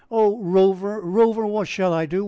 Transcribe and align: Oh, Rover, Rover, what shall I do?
Oh, 0.09 0.39
Rover, 0.43 0.99
Rover, 0.99 1.45
what 1.45 1.67
shall 1.67 1.93
I 1.93 2.07
do? 2.07 2.19